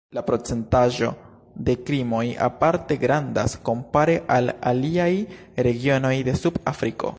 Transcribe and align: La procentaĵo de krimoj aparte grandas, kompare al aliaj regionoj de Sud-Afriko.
La 0.17 0.21
procentaĵo 0.27 1.09
de 1.67 1.75
krimoj 1.89 2.23
aparte 2.45 2.97
grandas, 3.05 3.55
kompare 3.69 4.15
al 4.39 4.53
aliaj 4.73 5.11
regionoj 5.69 6.15
de 6.31 6.39
Sud-Afriko. 6.45 7.09